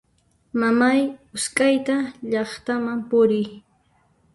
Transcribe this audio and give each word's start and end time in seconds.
Mamay 0.61 0.99
usqhayta 1.35 1.95
llaqtaman 2.31 2.99
puriy! 3.09 3.47